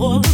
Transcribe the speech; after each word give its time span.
or 0.00 0.29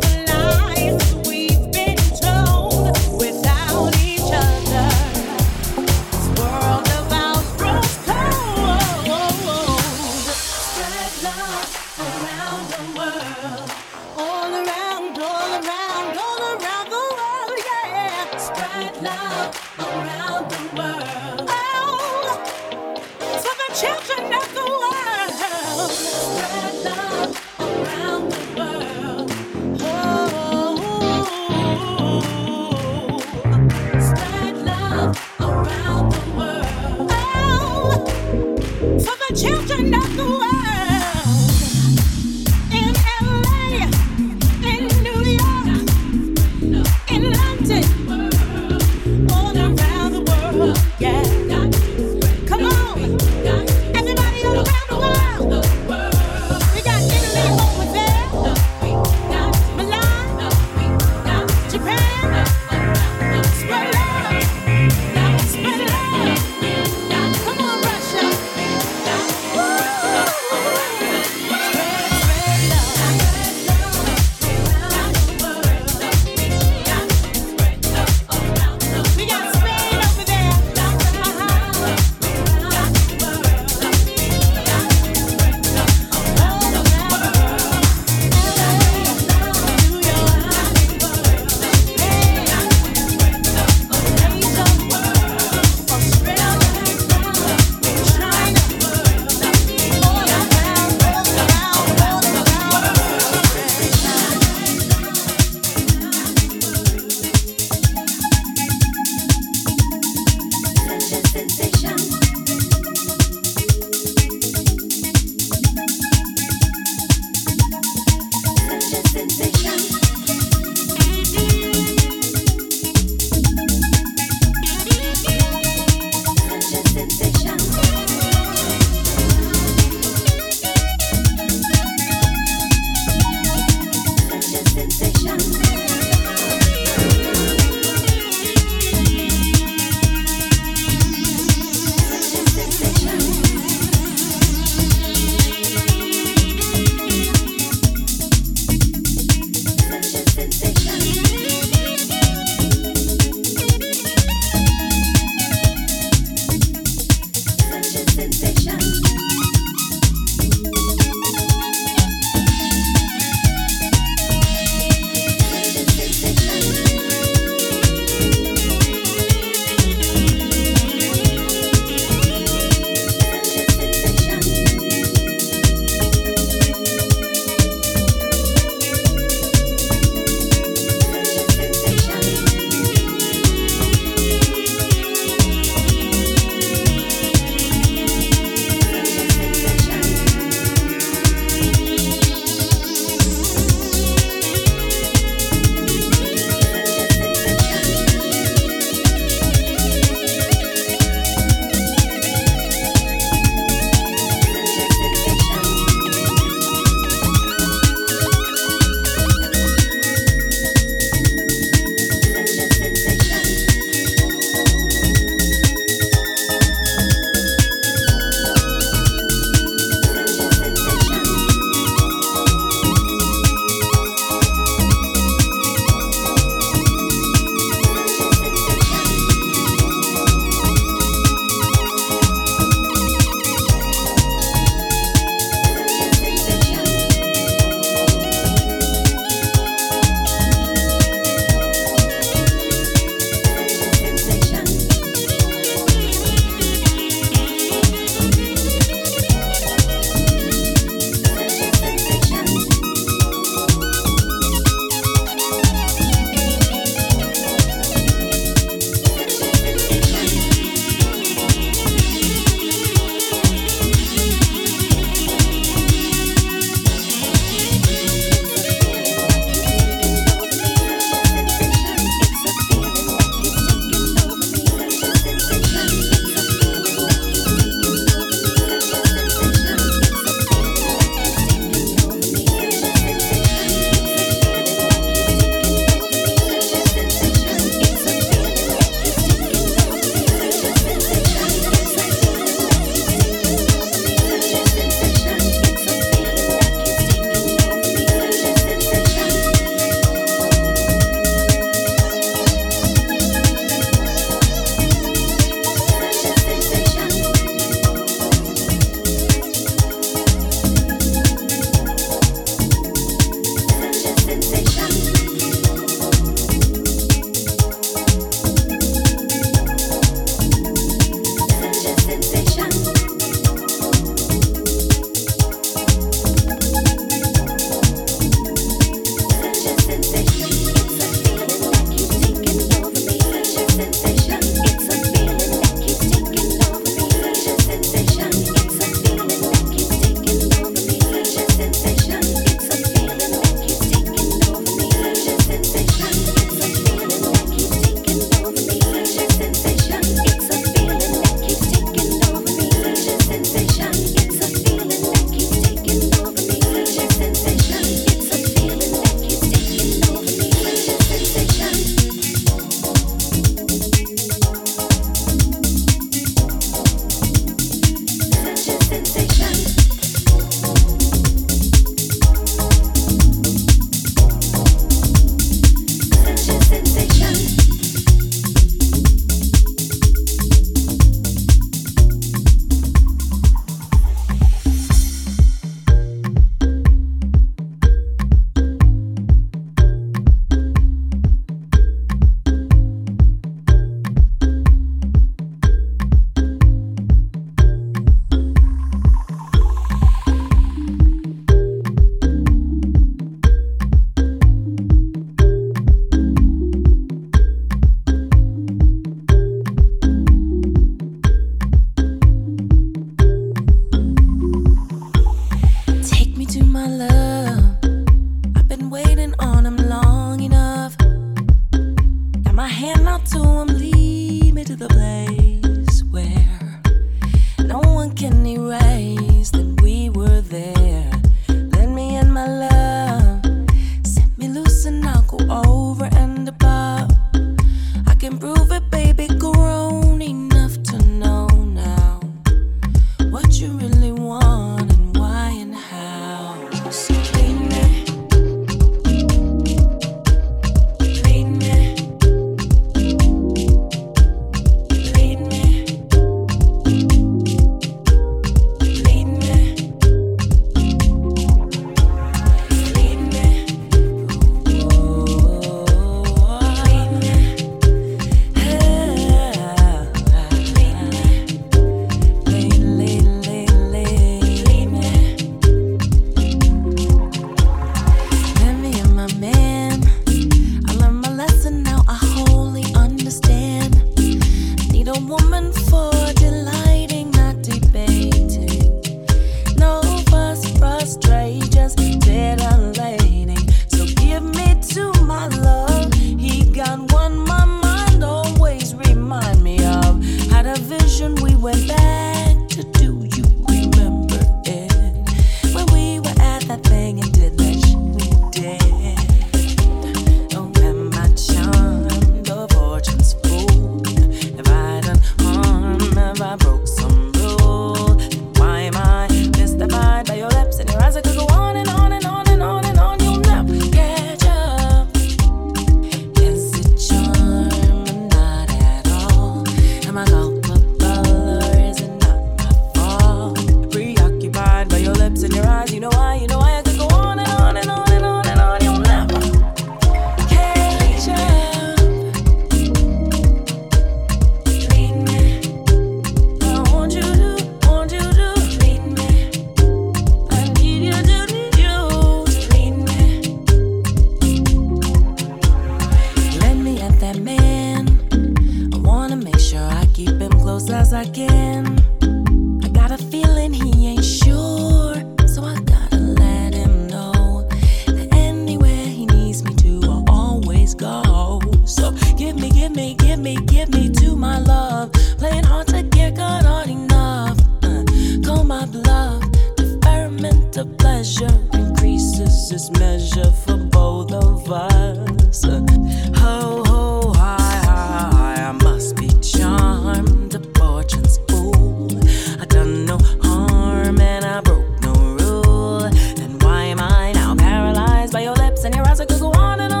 on 599.71 599.79
and 599.79 599.93
on. 599.93 600.00